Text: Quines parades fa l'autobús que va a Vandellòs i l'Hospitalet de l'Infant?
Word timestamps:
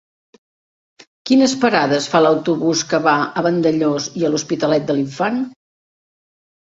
Quines 1.29 1.53
parades 1.65 2.07
fa 2.13 2.21
l'autobús 2.25 2.83
que 2.93 3.01
va 3.09 3.15
a 3.41 3.45
Vandellòs 3.49 4.11
i 4.23 4.27
l'Hospitalet 4.31 4.89
de 4.89 4.97
l'Infant? 5.01 5.43